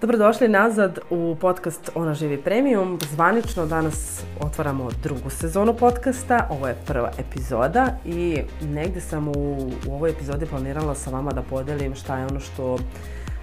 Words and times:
Dobrodošli 0.00 0.48
nazad 0.48 0.98
u 1.10 1.36
podcast 1.40 1.90
Ona 1.94 2.14
živi 2.14 2.42
premium. 2.42 2.98
Zvanično 3.10 3.66
danas 3.66 4.22
otvaramo 4.40 4.90
drugu 5.02 5.30
sezonu 5.30 5.74
podcasta. 5.74 6.46
Ovo 6.50 6.68
je 6.68 6.76
prva 6.86 7.10
epizoda 7.18 7.86
i 8.04 8.42
negde 8.62 9.00
sam 9.00 9.28
u, 9.28 9.32
u 9.88 9.94
ovoj 9.94 10.10
epizodi 10.10 10.46
planirala 10.46 10.94
sa 10.94 11.10
vama 11.10 11.32
da 11.32 11.42
podelim 11.42 11.94
šta 11.94 12.18
je 12.18 12.26
ono 12.26 12.40
što 12.40 12.78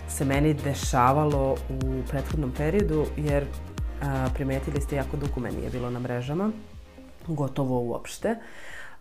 se 0.10 0.26
meni 0.26 0.54
dešavalo 0.54 1.56
u 1.70 2.10
prethodnom 2.10 2.52
periodu, 2.58 3.06
jer 3.18 3.44
a, 4.04 4.28
primetili 4.34 4.82
ste 4.82 4.96
jako 4.96 5.18
dugo 5.18 5.40
meni 5.40 5.64
je 5.64 5.70
bilo 5.70 5.90
na 5.90 6.00
mrežama, 6.00 6.52
gotovo 7.28 7.80
uopšte. 7.80 8.36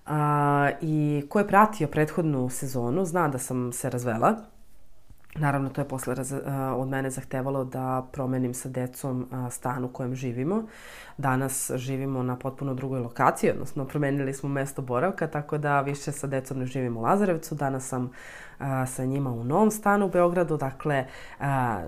A, 0.07 0.71
I 0.81 1.25
ko 1.29 1.39
je 1.39 1.49
pratio 1.49 1.89
prethodnu 1.89 2.49
sezonu 2.49 3.05
zna 3.05 3.29
da 3.29 3.39
sam 3.39 3.73
se 3.73 3.91
razvela, 3.91 4.37
Naravno, 5.39 5.69
to 5.69 5.81
je 5.81 5.89
posle 5.89 6.15
od 6.77 6.89
mene 6.89 7.11
zahtevalo 7.11 7.65
da 7.65 8.07
promenim 8.13 8.55
sa 8.55 8.69
decom 8.69 9.29
stan 9.51 9.85
u 9.85 9.89
kojem 9.89 10.15
živimo. 10.15 10.63
Danas 11.19 11.71
živimo 11.75 12.23
na 12.23 12.37
potpuno 12.37 12.75
drugoj 12.75 13.01
lokaciji, 13.01 13.51
odnosno 13.51 13.85
promenili 13.85 14.35
smo 14.35 14.49
mesto 14.49 14.83
boravka, 14.83 15.27
tako 15.27 15.59
da 15.59 15.81
više 15.81 16.13
sa 16.13 16.27
decom 16.27 16.59
ne 16.59 16.67
živim 16.67 16.97
u 16.97 17.01
Lazarevcu. 17.01 17.55
Danas 17.55 17.89
sam 17.89 18.11
sa 18.87 19.05
njima 19.05 19.31
u 19.31 19.45
novom 19.45 19.71
stanu 19.71 20.07
u 20.07 20.11
Beogradu, 20.11 20.57
dakle, 20.57 21.07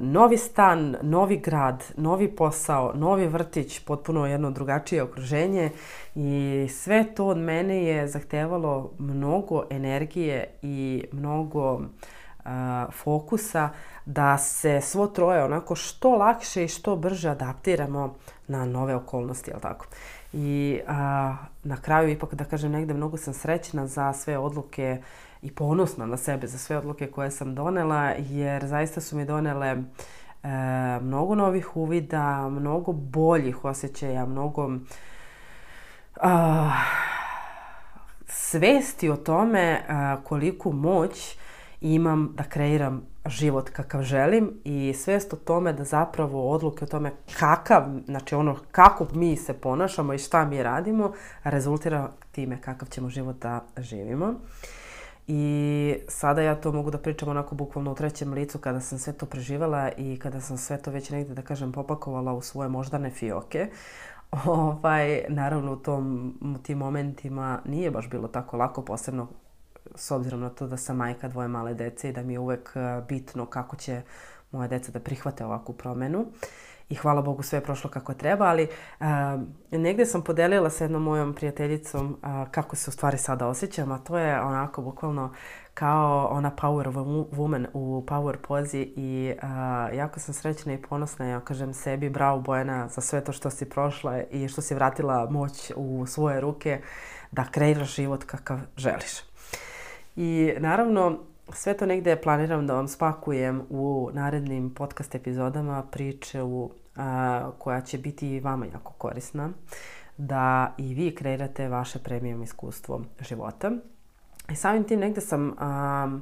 novi 0.01 0.37
stan, 0.37 0.97
novi 1.03 1.37
grad, 1.37 1.85
novi 1.97 2.37
posao, 2.37 2.93
novi 2.95 3.27
vrtić, 3.27 3.79
potpuno 3.85 4.27
jedno 4.27 4.51
drugačije 4.51 5.03
okruženje 5.03 5.71
i 6.15 6.67
sve 6.71 7.05
to 7.15 7.27
od 7.27 7.39
mene 7.39 7.85
je 7.85 8.09
zahtevalo 8.09 8.93
mnogo 8.99 9.65
energije 9.71 10.59
i 10.63 11.05
mnogo 11.13 11.81
fokusa 12.93 13.69
da 14.07 14.39
se 14.39 14.81
svo 14.81 15.07
troje 15.07 15.45
onako 15.45 15.75
što 15.75 16.17
lakše 16.17 16.65
i 16.65 16.69
što 16.69 16.97
brže 16.97 17.29
adaptiramo 17.29 18.15
na 18.49 18.65
nove 18.65 18.95
okolnosti, 18.95 19.51
jel 19.51 19.61
tako? 19.61 19.87
I 20.33 20.81
a, 20.87 21.37
na 21.65 21.77
kraju 21.77 22.09
ipak 22.09 22.35
da 22.35 22.45
kažem 22.45 22.73
negde 22.73 22.95
mnogo 22.95 23.17
sam 23.17 23.35
srećna 23.35 23.87
za 23.87 24.13
sve 24.13 24.39
odluke 24.39 25.03
i 25.43 25.51
ponosna 25.51 26.07
na 26.07 26.17
sebe 26.17 26.47
za 26.47 26.59
sve 26.59 26.79
odluke 26.79 27.07
koje 27.07 27.31
sam 27.31 27.55
donela 27.55 28.03
jer 28.19 28.67
zaista 28.67 29.01
su 29.01 29.17
mi 29.17 29.25
donele 29.25 29.67
e, 29.67 29.79
mnogo 31.03 31.35
novih 31.35 31.77
uvida, 31.77 32.49
mnogo 32.49 32.93
boljih 32.93 33.65
osjećaja, 33.65 34.27
mnogo 34.27 34.71
a, 36.21 36.71
svesti 38.27 39.11
o 39.11 39.17
tome 39.17 39.85
a, 39.89 40.17
koliku 40.25 40.73
moć 40.73 41.37
imam 41.81 42.33
da 42.35 42.45
kreiram 42.45 43.03
život 43.27 43.71
kakav 43.71 44.03
želim 44.03 44.51
i 44.65 44.95
svest 44.97 45.33
o 45.33 45.37
tome 45.37 45.73
da 45.73 45.85
zapravo 45.85 46.51
odluke 46.51 46.85
o 46.85 46.89
tome 46.89 47.13
kakav, 47.39 47.83
znači 48.07 48.35
ono 48.35 48.57
kako 48.71 49.07
mi 49.13 49.37
se 49.37 49.53
ponašamo 49.53 50.15
i 50.15 50.19
šta 50.19 50.45
mi 50.45 50.63
radimo, 50.63 51.13
rezultira 51.45 52.11
time 52.33 52.61
kakav 52.61 52.89
ćemo 52.89 53.09
život 53.09 53.37
da 53.37 53.65
živimo. 53.77 54.35
I 55.29 55.95
sada 56.09 56.43
ja 56.43 56.55
to 56.55 56.73
mogu 56.73 56.91
da 56.91 56.99
pričam 56.99 57.29
onako 57.29 57.55
bukvalno 57.55 57.93
u 57.93 57.95
trećem 57.95 58.33
licu 58.33 58.59
kada 58.59 58.81
sam 58.81 58.99
sve 58.99 59.13
to 59.13 59.27
preživala 59.27 59.91
i 59.97 60.19
kada 60.19 60.41
sam 60.41 60.57
sve 60.57 60.79
to 60.79 60.91
već 60.91 61.11
negde, 61.11 61.35
da 61.35 61.43
kažem, 61.43 61.73
popakovala 61.73 62.33
u 62.33 62.41
svoje 62.41 62.69
moždane 62.69 63.11
fioke. 63.11 63.69
Ovaj, 64.47 65.25
naravno 65.29 65.73
u, 65.73 65.77
tom, 65.77 66.35
u 66.57 66.63
tim 66.63 66.79
momentima 66.79 67.61
nije 67.65 67.91
baš 67.91 68.11
bilo 68.11 68.29
tako 68.29 68.57
lako, 68.57 68.83
posebno 68.83 69.29
s 69.97 70.11
obzirom 70.11 70.41
na 70.41 70.51
to 70.51 70.67
da 70.67 70.77
sam 70.77 70.97
majka 70.97 71.29
dvoje 71.29 71.49
male 71.49 71.75
dece 71.75 72.09
i 72.09 72.13
da 72.13 72.23
mi 72.23 72.33
je 72.33 72.39
uvek 72.39 72.73
e, 72.75 73.03
bitno 73.09 73.47
kako 73.47 73.77
će 73.77 74.03
moje 74.53 74.69
deca 74.69 74.93
da 74.93 75.01
prihvate 75.01 75.45
ovakvu 75.45 75.75
promenu. 75.75 76.27
I 76.89 76.95
hvala 76.95 77.23
Bogu 77.23 77.43
sve 77.43 77.57
je 77.57 77.63
prošlo 77.63 77.91
kako 77.91 78.15
treba, 78.15 78.45
ali 78.45 78.69
a, 79.01 79.39
e, 79.71 79.79
negde 79.79 80.07
sam 80.07 80.23
podelila 80.23 80.71
sa 80.71 80.85
jednom 80.85 81.03
mojom 81.03 81.35
prijateljicom 81.35 82.17
a, 82.23 82.45
e, 82.49 82.53
kako 82.53 82.77
se 82.77 82.91
u 82.91 82.93
stvari 82.93 83.19
sada 83.19 83.47
osjećam, 83.47 83.93
a 83.93 83.99
to 83.99 84.19
je 84.19 84.41
onako 84.41 84.83
bukvalno 84.83 85.33
kao 85.75 86.29
ona 86.31 86.51
power 86.51 86.87
woman 87.33 87.67
u 87.73 88.05
power 88.07 88.37
pozi 88.37 88.93
i 88.97 89.35
a, 89.43 89.89
jako 89.93 90.21
sam 90.21 90.35
srećna 90.35 90.73
i 90.73 90.83
ponosna. 90.83 91.27
Ja 91.27 91.41
kažem 91.41 91.75
sebi 91.75 92.11
bravo 92.11 92.41
Bojana 92.41 92.89
za 92.89 93.01
sve 93.01 93.25
to 93.25 93.33
što 93.33 93.51
si 93.51 93.69
prošla 93.69 94.23
i 94.23 94.49
što 94.49 94.63
si 94.63 94.75
vratila 94.75 95.31
moć 95.31 95.73
u 95.77 96.07
svoje 96.07 96.41
ruke 96.41 96.81
da 97.33 97.45
kreiraš 97.51 97.95
život 97.95 98.25
kakav 98.25 98.59
želiš. 98.77 99.36
I 100.17 100.55
naravno, 100.59 101.19
sve 101.53 101.77
to 101.77 101.87
negde 101.87 102.17
planiram 102.17 102.67
da 102.67 102.75
vam 102.75 102.89
spakujem 102.89 103.63
u 103.71 104.11
narednim 104.13 104.75
podcast 104.75 105.15
epizodama 105.15 105.83
priče 105.83 106.43
u, 106.43 106.71
a, 106.97 107.51
koja 107.59 107.81
će 107.81 107.99
biti 107.99 108.29
i 108.29 108.41
vama 108.41 108.67
jako 108.67 108.93
korisna 108.93 109.51
da 110.17 110.75
i 110.79 110.95
vi 110.95 111.15
kreirate 111.15 111.69
vaše 111.69 111.99
premium 111.99 112.43
iskustvo 112.43 113.01
života. 113.21 113.71
I 114.51 114.57
samim 114.57 114.85
tim 114.85 115.01
negde 115.01 115.21
sam, 115.21 115.55
a, 115.59 116.19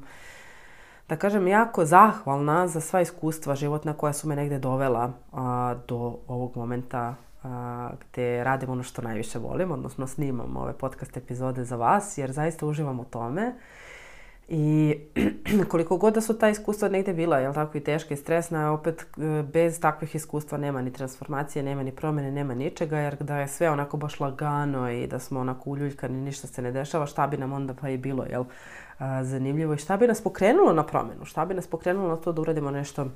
da 1.09 1.17
kažem, 1.17 1.49
jako 1.49 1.85
zahvalna 1.85 2.69
za 2.69 2.81
sva 2.81 3.01
iskustva 3.01 3.55
životna 3.55 3.93
koja 3.93 4.13
su 4.13 4.29
me 4.29 4.37
negde 4.37 4.59
dovela 4.59 5.13
a, 5.33 5.75
do 5.89 6.19
ovog 6.29 6.57
momenta 6.57 7.15
a, 7.45 7.91
gde 8.01 8.45
radim 8.45 8.71
ono 8.71 8.83
što 8.83 9.03
najviše 9.03 9.39
volim, 9.39 9.73
odnosno 9.73 10.07
snimam 10.07 10.57
ove 10.57 10.73
podcast 10.73 11.17
epizode 11.17 11.65
za 11.65 11.77
vas, 11.77 12.19
jer 12.19 12.33
zaista 12.33 12.67
uživam 12.67 13.01
u 13.01 13.05
tome. 13.05 13.55
I 14.49 14.99
koliko 15.71 15.97
god 15.97 16.15
da 16.15 16.21
su 16.21 16.39
ta 16.39 16.49
iskustva 16.49 16.89
negde 16.89 17.13
bila, 17.13 17.39
jel 17.39 17.55
tako, 17.55 17.79
i 17.79 17.81
teška 17.81 18.15
i 18.15 18.17
stresna, 18.17 18.73
opet 18.73 19.03
e, 19.03 19.43
bez 19.43 19.81
takvih 19.81 20.15
iskustva 20.15 20.59
nema 20.59 20.83
ni 20.83 20.93
transformacije, 20.93 21.63
nema 21.63 21.83
ni 21.83 21.93
promene, 21.93 22.31
nema 22.31 22.55
ničega, 22.55 22.99
jer 22.99 23.17
da 23.21 23.39
je 23.39 23.49
sve 23.49 23.71
onako 23.71 23.97
baš 23.97 24.21
lagano 24.21 24.91
i 24.91 25.07
da 25.07 25.19
smo 25.19 25.41
onako 25.41 25.71
uljuljkani, 25.71 26.21
ništa 26.21 26.47
se 26.47 26.63
ne 26.63 26.73
dešava, 26.73 27.07
šta 27.07 27.27
bi 27.27 27.37
nam 27.37 27.53
onda 27.53 27.75
pa 27.75 27.89
i 27.89 27.97
bilo, 27.97 28.25
jel, 28.31 28.45
zanimljivo. 29.23 29.75
I 29.75 29.79
šta 29.79 29.97
bi 29.97 30.07
nas 30.07 30.21
pokrenulo 30.21 30.73
na 30.73 30.87
promenu, 30.87 31.25
šta 31.25 31.45
bi 31.45 31.55
nas 31.55 31.67
pokrenulo 31.67 32.09
na 32.09 32.17
to 32.17 32.33
da 32.33 32.41
uradimo 32.41 32.71
nešto 32.71 33.07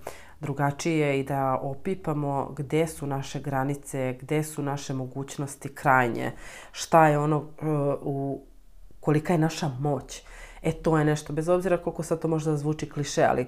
drugačije 0.40 1.20
i 1.20 1.24
da 1.24 1.58
opipamo 1.62 2.54
gde 2.56 2.86
su 2.86 3.06
naše 3.06 3.40
granice, 3.40 4.16
gde 4.20 4.42
su 4.42 4.62
naše 4.62 4.94
mogućnosti 4.94 5.74
krajnje, 5.74 6.32
šta 6.72 7.08
je 7.08 7.18
ono 7.18 7.36
uh, 7.38 7.46
u 8.02 8.40
kolika 9.00 9.32
je 9.32 9.38
naša 9.38 9.70
moć 9.80 10.22
E 10.62 10.72
to 10.72 10.98
je 10.98 11.04
nešto, 11.04 11.32
bez 11.32 11.48
obzira 11.48 11.76
koliko 11.76 12.02
sad 12.02 12.20
to 12.20 12.28
možda 12.28 12.56
zvuči 12.56 12.88
kliše, 12.88 13.24
ali 13.24 13.42
e, 13.42 13.46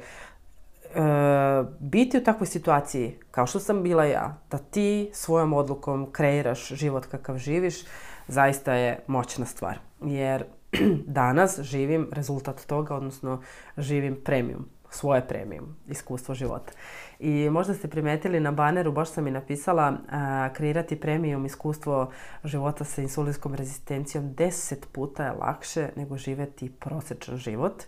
biti 1.78 2.19
u 2.19 2.25
takvoj 2.25 2.47
situaciji, 2.47 3.16
kao 3.31 3.47
što 3.47 3.60
sam 3.60 3.82
bila 3.82 4.04
ja, 4.04 4.38
da 4.50 4.59
ti 4.59 5.10
svojom 5.12 5.53
odlukom 5.53 6.12
kreiraš 6.12 6.69
život 6.69 7.06
kakav 7.06 7.38
živiš, 7.38 7.84
zaista 8.28 8.75
je 8.75 9.00
moćna 9.06 9.47
stvar. 9.47 9.78
Jer 10.03 10.44
danas 11.21 11.60
živim 11.60 12.09
rezultat 12.12 12.66
toga, 12.66 12.94
odnosno 12.94 13.42
živim 13.77 14.21
premium, 14.25 14.69
svoje 14.91 15.28
premium, 15.28 15.77
iskustvo 15.89 16.34
života. 16.34 16.73
I 17.19 17.51
možda 17.51 17.75
ste 17.75 17.89
primetili 17.89 18.41
na 18.41 18.53
baneru, 18.53 18.93
baš 18.93 19.11
sam 19.11 19.27
i 19.27 19.31
napisala, 19.31 19.93
a, 20.11 20.49
kreirati 20.53 21.01
premium 21.01 21.47
iskustvo 21.47 22.11
života 22.45 22.84
sa 22.84 23.03
insulinskom 23.03 23.55
rezistencijom 23.55 24.34
10 24.34 24.77
puta 24.93 25.25
je 25.25 25.33
lakše 25.33 25.89
nego 25.97 26.17
živeti 26.17 26.71
prosečan 26.71 27.37
život. 27.37 27.83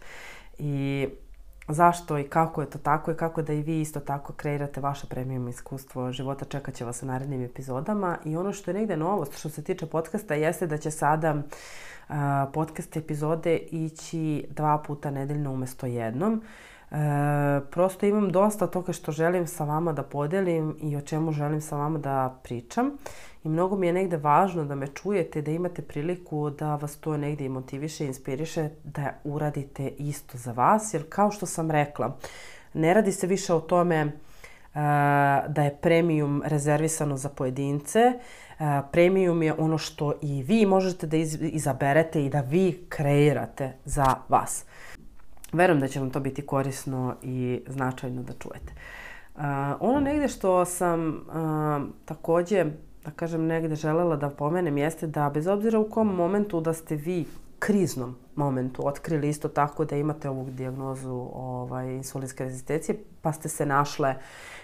I 0.58 1.08
zašto 1.68 2.18
i 2.18 2.24
kako 2.24 2.60
je 2.60 2.70
to 2.70 2.78
tako 2.78 3.10
i 3.10 3.16
kako 3.16 3.42
da 3.42 3.52
i 3.52 3.62
vi 3.62 3.80
isto 3.80 4.00
tako 4.00 4.32
kreirate 4.32 4.80
vaše 4.80 5.06
premium 5.06 5.48
iskustvo 5.48 6.12
života 6.12 6.44
čekat 6.44 6.74
će 6.74 6.84
vas 6.84 7.02
u 7.02 7.06
narednim 7.06 7.42
epizodama 7.42 8.18
i 8.24 8.36
ono 8.36 8.52
što 8.52 8.70
je 8.70 8.74
negde 8.74 8.96
novost 8.96 9.38
što 9.38 9.48
se 9.48 9.64
tiče 9.64 9.86
podcasta 9.86 10.34
jeste 10.34 10.66
da 10.66 10.76
će 10.76 10.90
sada 10.90 11.34
uh, 11.34 12.14
podcast 12.52 12.96
epizode 12.96 13.56
ići 13.56 14.44
dva 14.50 14.78
puta 14.78 15.10
nedeljno 15.10 15.52
umesto 15.52 15.86
jednom 15.86 16.42
E, 16.92 17.60
prosto 17.70 18.06
imam 18.06 18.32
dosta 18.32 18.66
toga 18.66 18.92
što 18.92 19.12
želim 19.12 19.46
sa 19.46 19.64
vama 19.64 19.92
da 19.92 20.02
podelim 20.02 20.76
i 20.80 20.96
o 20.96 21.00
čemu 21.00 21.32
želim 21.32 21.60
sa 21.60 21.76
vama 21.76 21.98
da 21.98 22.38
pričam. 22.42 22.90
I 23.44 23.48
mnogo 23.48 23.76
mi 23.76 23.86
je 23.86 23.92
negde 23.92 24.16
važno 24.16 24.64
da 24.64 24.74
me 24.74 24.86
čujete, 24.86 25.42
da 25.42 25.50
imate 25.50 25.82
priliku 25.82 26.50
da 26.50 26.74
vas 26.74 26.96
to 26.96 27.16
negde 27.16 27.44
i 27.44 27.48
motiviše, 27.48 28.06
inspiriše, 28.06 28.68
da 28.84 29.14
uradite 29.24 29.88
isto 29.88 30.38
za 30.38 30.52
vas. 30.52 30.94
Jer 30.94 31.04
kao 31.08 31.30
što 31.30 31.46
sam 31.46 31.70
rekla, 31.70 32.16
ne 32.74 32.94
radi 32.94 33.12
se 33.12 33.26
više 33.26 33.54
o 33.54 33.60
tome 33.60 34.04
uh, 34.04 34.12
da 35.48 35.62
je 35.62 35.78
premium 35.80 36.42
rezervisano 36.44 37.16
za 37.16 37.28
pojedince. 37.28 38.12
Uh, 38.58 38.66
premium 38.92 39.42
je 39.42 39.54
ono 39.58 39.78
što 39.78 40.12
i 40.22 40.42
vi 40.42 40.66
možete 40.66 41.06
da 41.06 41.16
izaberete 41.40 42.24
i 42.24 42.30
da 42.30 42.40
vi 42.40 42.86
kreirate 42.88 43.72
za 43.84 44.14
vas. 44.28 44.64
Verujem 45.52 45.80
da 45.80 45.88
će 45.88 46.00
vam 46.00 46.10
to 46.10 46.20
biti 46.20 46.46
korisno 46.46 47.14
i 47.22 47.60
značajno 47.66 48.22
da 48.22 48.32
čujete. 48.32 48.72
Uh, 49.34 49.42
ono 49.80 50.00
negde 50.00 50.28
što 50.28 50.64
sam 50.64 51.08
uh, 51.08 51.88
takođe, 52.04 52.64
da 53.04 53.10
kažem, 53.10 53.46
negde 53.46 53.74
želela 53.74 54.16
da 54.16 54.30
pomenem 54.30 54.78
jeste 54.78 55.06
da 55.06 55.30
bez 55.34 55.46
obzira 55.46 55.78
u 55.78 55.90
kom 55.90 56.14
momentu 56.14 56.60
da 56.60 56.72
ste 56.72 56.96
vi 56.96 57.24
kriznom 57.58 58.16
momentu 58.34 58.86
otkrili 58.88 59.28
isto 59.28 59.48
tako 59.48 59.84
da 59.84 59.96
imate 59.96 60.28
ovu 60.28 60.50
dijagnozu 60.50 61.28
ovaj, 61.34 61.94
insulinske 61.94 62.44
rezistencije, 62.44 62.98
pa 63.22 63.32
ste 63.32 63.48
se 63.48 63.66
našle 63.66 64.14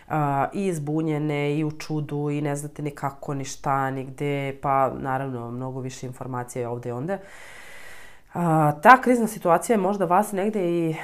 uh, 0.08 0.14
i 0.52 0.66
izbunjene 0.66 1.58
i 1.58 1.64
u 1.64 1.70
čudu 1.70 2.30
i 2.30 2.40
ne 2.40 2.56
znate 2.56 2.82
ni 2.82 2.90
kako, 2.90 3.34
ni 3.34 3.44
šta, 3.44 3.90
ni 3.90 4.04
gde, 4.04 4.58
pa 4.62 4.92
naravno 4.98 5.50
mnogo 5.50 5.80
više 5.80 6.06
informacija 6.06 6.62
je 6.62 6.68
ovde 6.68 6.88
i 6.88 6.92
onda. 6.92 7.14
Uh, 7.14 7.20
ta 8.82 9.00
krizna 9.02 9.26
situacija 9.26 9.74
je 9.74 9.80
možda 9.80 10.04
vas 10.04 10.32
negde 10.32 10.70
i 10.70 10.96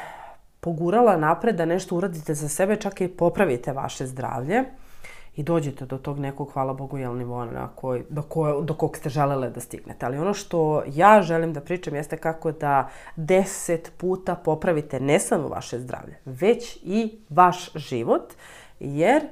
pogurala 0.61 1.17
napred 1.17 1.57
da 1.57 1.65
nešto 1.65 1.97
uradite 1.97 2.35
za 2.35 2.49
sebe, 2.49 2.77
čak 2.77 3.01
i 3.01 3.09
popravite 3.09 3.73
vaše 3.73 4.07
zdravlje 4.07 4.65
i 5.37 5.43
dođete 5.43 5.87
do 5.87 5.99
tog 5.99 6.19
nekog, 6.19 6.51
hvala 6.53 6.73
Bogu, 6.73 6.99
jel 6.99 7.17
nivoa 7.17 7.45
na 7.45 7.69
koj, 7.75 8.05
do, 8.11 8.23
ko, 8.23 8.61
do 8.61 8.75
kog 8.75 8.97
ste 8.97 9.09
želele 9.09 9.51
da 9.51 9.61
stignete. 9.61 10.07
Ali 10.07 10.19
ono 10.19 10.35
što 10.35 10.83
ja 10.87 11.23
želim 11.23 11.53
da 11.53 11.61
pričam 11.61 11.95
jeste 11.95 12.17
kako 12.17 12.53
da 12.53 12.89
deset 13.17 13.93
puta 13.97 14.35
popravite 14.35 15.01
ne 15.01 15.21
samo 15.21 15.49
vaše 15.49 15.81
zdravlje, 15.81 16.17
već 16.25 16.79
i 16.83 17.19
vaš 17.31 17.73
život, 17.75 18.33
jer 18.81 19.23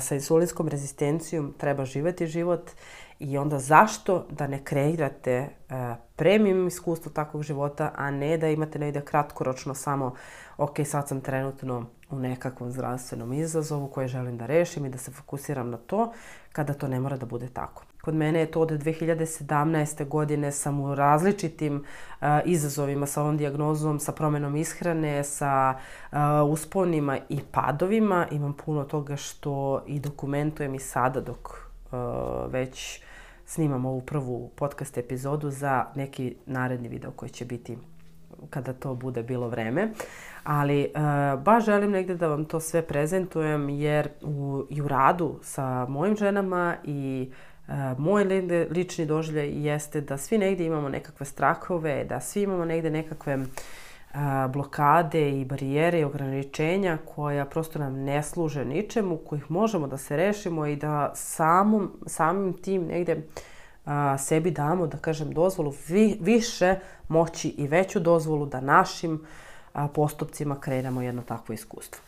sa 0.00 0.14
insulinskom 0.14 0.68
rezistencijom 0.68 1.54
treba 1.58 1.84
živeti 1.84 2.26
život 2.26 2.70
i 3.18 3.38
onda 3.38 3.58
zašto 3.58 4.26
da 4.30 4.46
ne 4.46 4.64
kreirate 4.64 5.48
uh, 5.48 5.74
premium 6.16 6.66
iskustvo 6.66 7.12
takvog 7.12 7.42
života, 7.42 7.92
a 7.96 8.10
ne 8.10 8.38
da 8.38 8.48
imate 8.48 8.78
negde 8.78 9.00
kratkoročno 9.00 9.74
samo 9.74 10.14
ok, 10.56 10.76
sad 10.84 11.08
sam 11.08 11.20
trenutno 11.20 11.86
u 12.10 12.18
nekakvom 12.18 12.70
zdravstvenom 12.70 13.32
izazovu 13.32 13.88
koje 13.88 14.08
želim 14.08 14.36
da 14.36 14.46
rešim 14.46 14.86
i 14.86 14.90
da 14.90 14.98
se 14.98 15.10
fokusiram 15.10 15.70
na 15.70 15.76
to, 15.76 16.12
kada 16.52 16.74
to 16.74 16.88
ne 16.88 17.00
mora 17.00 17.16
da 17.16 17.26
bude 17.26 17.48
tako. 17.48 17.89
Kod 18.00 18.14
mene 18.14 18.40
je 18.40 18.50
to 18.50 18.60
od 18.60 18.70
2017. 18.70 20.08
godine 20.08 20.52
sam 20.52 20.80
u 20.80 20.94
različitim 20.94 21.76
uh, 21.76 22.26
izazovima 22.44 23.06
sa 23.06 23.22
ovom 23.22 23.36
diagnozom, 23.36 23.98
sa 23.98 24.12
promenom 24.12 24.56
ishrane, 24.56 25.24
sa 25.24 25.74
uh, 26.12 26.18
usponima 26.50 27.18
i 27.28 27.40
padovima. 27.52 28.26
Imam 28.30 28.52
puno 28.52 28.84
toga 28.84 29.16
što 29.16 29.82
i 29.86 30.00
dokumentujem 30.00 30.74
i 30.74 30.78
sada 30.78 31.20
dok 31.20 31.48
uh, 31.48 31.98
već 32.52 33.02
snimam 33.46 33.84
ovu 33.84 34.00
prvu 34.00 34.50
podcast 34.56 34.98
epizodu 34.98 35.50
za 35.50 35.86
neki 35.94 36.36
naredni 36.46 36.88
video 36.88 37.10
koji 37.10 37.30
će 37.30 37.44
biti 37.44 37.78
kada 38.50 38.72
to 38.72 38.94
bude 38.94 39.22
bilo 39.22 39.48
vreme. 39.48 39.92
Ali 40.44 40.80
e, 40.80 40.88
baš 41.44 41.64
želim 41.64 41.90
negde 41.90 42.14
da 42.14 42.28
vam 42.28 42.44
to 42.44 42.60
sve 42.60 42.82
prezentujem 42.82 43.68
jer 43.68 44.08
u, 44.22 44.64
i 44.70 44.82
u 44.82 44.88
radu 44.88 45.38
sa 45.42 45.86
mojim 45.88 46.16
ženama 46.16 46.76
i 46.84 47.30
e, 47.30 47.49
moj 47.98 48.24
lični 48.70 49.06
doživljaj 49.06 49.48
jeste 49.48 50.00
da 50.00 50.16
svi 50.16 50.38
negde 50.38 50.64
imamo 50.64 50.88
nekakve 50.88 51.26
strahove, 51.26 52.04
da 52.04 52.20
svi 52.20 52.42
imamo 52.42 52.64
negde 52.64 52.90
nekakve 52.90 53.38
blokade 54.48 55.40
i 55.40 55.44
barijere 55.44 56.00
i 56.00 56.04
ograničenja 56.04 56.98
koja 57.14 57.44
prosto 57.44 57.78
nam 57.78 57.94
ne 57.94 58.22
služe 58.22 58.64
ničemu, 58.64 59.16
kojih 59.16 59.50
možemo 59.50 59.86
da 59.86 59.96
se 59.96 60.16
rešimo 60.16 60.66
i 60.66 60.76
da 60.76 61.12
samom, 61.14 61.90
samim 62.06 62.52
tim 62.52 62.86
negde 62.86 63.22
a, 63.84 64.18
sebi 64.18 64.50
damo, 64.50 64.86
da 64.86 64.98
kažem, 64.98 65.32
dozvolu 65.32 65.74
vi, 65.88 66.18
više 66.20 66.74
moći 67.08 67.48
i 67.48 67.66
veću 67.66 68.00
dozvolu 68.00 68.46
da 68.46 68.60
našim 68.60 69.24
a, 69.72 69.88
postupcima 69.88 70.60
krenemo 70.60 71.02
jedno 71.02 71.22
takvo 71.22 71.52
iskustvo. 71.52 72.02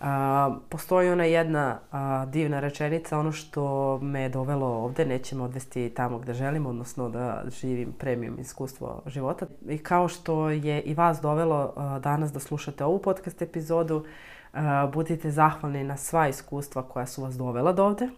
A, 0.00 0.56
postoji 0.68 1.10
ona 1.10 1.24
jedna 1.24 1.78
a, 1.90 2.26
divna 2.26 2.60
rečenica, 2.60 3.18
ono 3.18 3.32
što 3.32 3.98
me 4.02 4.22
je 4.22 4.28
dovelo 4.28 4.66
ovde, 4.66 5.04
nećemo 5.04 5.44
odvesti 5.44 5.90
tamo 5.90 6.18
gde 6.18 6.34
želim, 6.34 6.66
odnosno 6.66 7.08
da 7.08 7.42
živim 7.60 7.92
premium 7.98 8.38
iskustvo 8.38 9.02
života. 9.06 9.46
I 9.68 9.78
kao 9.78 10.08
što 10.08 10.50
je 10.50 10.80
i 10.80 10.94
vas 10.94 11.20
dovelo 11.20 11.72
a, 11.76 11.98
danas 11.98 12.32
da 12.32 12.40
slušate 12.40 12.84
ovu 12.84 12.98
podcast 12.98 13.42
epizodu, 13.42 14.04
a, 14.52 14.90
budite 14.94 15.30
zahvalni 15.30 15.84
na 15.84 15.96
sva 15.96 16.28
iskustva 16.28 16.82
koja 16.82 17.06
su 17.06 17.22
vas 17.22 17.34
dovela 17.34 17.72
do 17.72 17.84
ovde, 17.84 18.08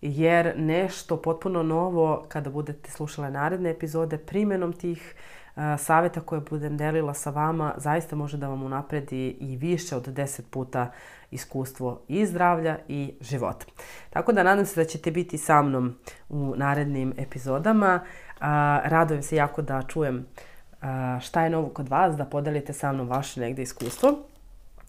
jer 0.00 0.54
nešto 0.56 1.16
potpuno 1.16 1.62
novo 1.62 2.24
kada 2.28 2.50
budete 2.50 2.90
slušale 2.90 3.30
naredne 3.30 3.70
epizode 3.70 4.18
primjenom 4.18 4.72
tih 4.72 5.14
uh, 5.14 5.43
saveta 5.78 6.20
koje 6.20 6.40
budem 6.40 6.76
delila 6.76 7.14
sa 7.14 7.30
vama 7.30 7.74
zaista 7.76 8.16
može 8.16 8.36
da 8.36 8.48
vam 8.48 8.62
unapredi 8.62 9.36
i 9.40 9.56
više 9.56 9.96
od 9.96 10.06
10 10.08 10.42
puta 10.50 10.90
iskustvo 11.30 12.00
i 12.08 12.26
zdravlja 12.26 12.78
i 12.88 13.14
života. 13.20 13.66
Tako 14.10 14.32
da 14.32 14.42
nadam 14.42 14.66
se 14.66 14.80
da 14.80 14.84
ćete 14.84 15.10
biti 15.10 15.38
sa 15.38 15.62
mnom 15.62 15.94
u 16.28 16.54
narednim 16.56 17.14
epizodama. 17.18 18.00
Uh, 18.04 18.40
radujem 18.84 19.22
se 19.22 19.36
jako 19.36 19.62
da 19.62 19.82
čujem 19.82 20.16
uh, 20.16 20.88
šta 21.20 21.44
je 21.44 21.50
novo 21.50 21.68
kod 21.68 21.88
vas, 21.88 22.16
da 22.16 22.24
podelite 22.24 22.72
sa 22.72 22.92
mnom 22.92 23.08
vaše 23.08 23.40
negde 23.40 23.62
iskustvo. 23.62 24.18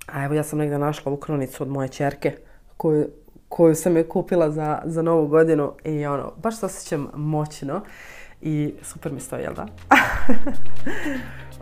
A 0.08 0.24
evo 0.24 0.34
ja 0.34 0.44
sam 0.44 0.60
negde 0.60 0.78
našla 0.78 1.12
ovu 1.12 1.20
kronicu 1.20 1.64
od 1.64 1.70
moje 1.70 1.90
čerke 1.90 2.38
koju 2.78 3.08
koju 3.50 3.76
sam 3.76 3.98
je 3.98 4.10
kupila 4.10 4.52
za, 4.52 4.82
za 4.86 5.02
novu 5.02 5.28
godinu 5.28 5.74
i 5.84 6.06
ono, 6.06 6.32
baš 6.38 6.60
se 6.60 6.66
osjećam 6.66 7.08
moćno 7.16 7.82
i 8.46 8.74
super 8.82 9.12
mi 9.12 9.20
stoji, 9.20 9.44
jel 9.44 9.54
da? 9.54 9.66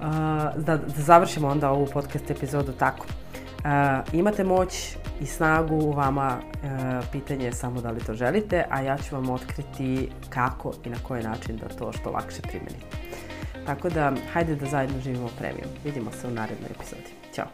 da, 0.66 0.78
da 0.78 0.80
završimo 0.88 1.48
onda 1.48 1.70
ovu 1.70 1.88
podcast 1.94 2.32
epizodu 2.32 2.72
tako. 2.72 3.06
Uh, 3.06 4.14
imate 4.14 4.44
moć 4.44 4.96
i 5.22 5.26
snagu 5.26 5.76
u 5.76 5.92
vama, 5.92 6.38
uh, 6.38 7.06
pitanje 7.12 7.46
je 7.46 7.54
samo 7.54 7.82
da 7.82 7.92
li 7.92 8.00
to 8.00 8.14
želite, 8.14 8.66
a 8.70 8.82
ja 8.82 8.98
ću 8.98 9.16
vam 9.16 9.30
otkriti 9.30 10.10
kako 10.30 10.74
i 10.86 10.90
na 10.90 10.98
koji 11.04 11.24
način 11.24 11.58
da 11.58 11.68
to 11.68 11.92
što 11.92 12.12
lakše 12.12 12.42
primenite. 12.42 12.98
Tako 13.66 13.90
da, 13.90 14.14
hajde 14.34 14.56
da 14.56 14.66
zajedno 14.66 15.00
živimo 15.00 15.30
premium. 15.38 15.70
Vidimo 15.84 16.12
se 16.12 16.28
u 16.28 16.32
narednoj 16.32 16.70
epizodi. 16.80 17.14
Ćao! 17.36 17.54